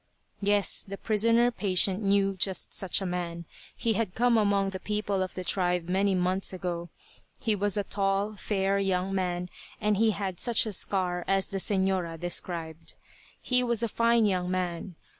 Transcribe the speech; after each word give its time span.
Yes, 0.41 0.81
the 0.83 0.97
prisoner 0.97 1.51
patient 1.51 2.01
knew 2.01 2.33
just 2.33 2.73
such 2.73 3.01
a 3.01 3.05
man. 3.05 3.45
He 3.77 3.93
had 3.93 4.15
come 4.15 4.35
among 4.35 4.71
the 4.71 4.79
people 4.79 5.21
of 5.21 5.35
the 5.35 5.43
tribe 5.43 5.89
many 5.89 6.15
months 6.15 6.51
ago. 6.53 6.89
He 7.39 7.53
was 7.53 7.77
a 7.77 7.83
tall, 7.83 8.35
fair 8.35 8.79
young 8.79 9.13
man, 9.13 9.47
and 9.79 9.97
he 9.97 10.09
had 10.09 10.39
such 10.39 10.65
a 10.65 10.73
scar 10.73 11.23
as 11.27 11.49
the 11.49 11.59
"señora," 11.59 12.19
described. 12.19 12.95
He 13.39 13.61
was 13.61 13.83
a 13.83 13.87
fine 13.87 14.25
young 14.25 14.49
man. 14.49 14.95